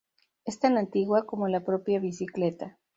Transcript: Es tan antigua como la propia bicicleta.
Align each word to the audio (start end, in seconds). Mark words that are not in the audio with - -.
Es 0.45 0.57
tan 0.59 0.79
antigua 0.79 1.27
como 1.27 1.47
la 1.47 1.63
propia 1.63 1.99
bicicleta. 1.99 2.79